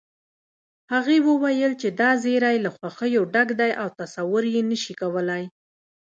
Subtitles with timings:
[0.93, 5.43] هغې وويل چې دا زيری له خوښيو ډک دی او تصور يې نشې کولی